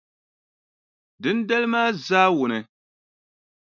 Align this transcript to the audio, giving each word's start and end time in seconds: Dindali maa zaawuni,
Dindali 1.21 1.67
maa 1.73 1.89
zaawuni, 2.05 2.59